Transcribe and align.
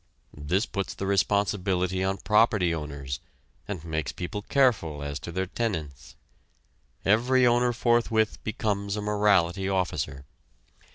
This 0.35 0.65
puts 0.65 0.95
the 0.95 1.05
responsibility 1.05 2.03
on 2.03 2.17
property 2.17 2.73
owners, 2.73 3.19
and 3.67 3.85
makes 3.85 4.11
people 4.11 4.41
careful 4.41 5.03
as 5.03 5.19
to 5.19 5.31
their 5.31 5.45
tenants. 5.45 6.15
Every 7.05 7.45
owner 7.45 7.71
forthwith 7.71 8.43
becomes 8.43 8.95
a 8.95 9.01
morality 9.03 9.69
officer. 9.69 10.25